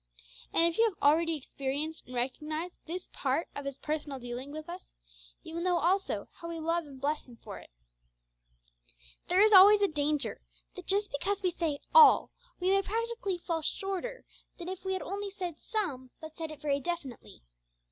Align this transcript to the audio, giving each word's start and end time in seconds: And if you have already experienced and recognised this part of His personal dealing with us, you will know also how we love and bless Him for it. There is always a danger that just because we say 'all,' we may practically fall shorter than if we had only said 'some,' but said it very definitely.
And 0.51 0.67
if 0.67 0.79
you 0.79 0.85
have 0.85 0.97
already 0.99 1.35
experienced 1.35 2.07
and 2.07 2.15
recognised 2.15 2.79
this 2.87 3.07
part 3.13 3.47
of 3.55 3.65
His 3.65 3.77
personal 3.77 4.17
dealing 4.17 4.51
with 4.51 4.67
us, 4.67 4.95
you 5.43 5.53
will 5.53 5.61
know 5.61 5.77
also 5.77 6.27
how 6.39 6.49
we 6.49 6.57
love 6.57 6.85
and 6.87 6.99
bless 6.99 7.27
Him 7.27 7.37
for 7.43 7.59
it. 7.59 7.69
There 9.27 9.41
is 9.41 9.53
always 9.53 9.83
a 9.83 9.87
danger 9.87 10.41
that 10.73 10.87
just 10.87 11.11
because 11.11 11.43
we 11.43 11.51
say 11.51 11.77
'all,' 11.93 12.31
we 12.59 12.71
may 12.71 12.81
practically 12.81 13.37
fall 13.37 13.61
shorter 13.61 14.25
than 14.57 14.69
if 14.69 14.83
we 14.83 14.93
had 14.93 15.03
only 15.03 15.29
said 15.29 15.59
'some,' 15.61 16.09
but 16.19 16.35
said 16.35 16.49
it 16.49 16.61
very 16.63 16.79
definitely. 16.79 17.43